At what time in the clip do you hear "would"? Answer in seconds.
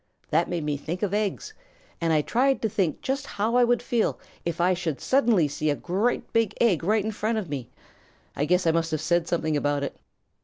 3.63-3.83